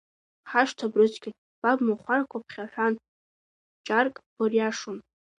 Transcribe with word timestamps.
Ҳашҭа 0.49 0.85
брыцқьон, 0.91 1.35
ба 1.61 1.71
бмахәарқәа 1.77 2.43
ԥхьаҳәан, 2.45 2.93
џьарк 3.85 4.15
быриашон… 4.35 4.97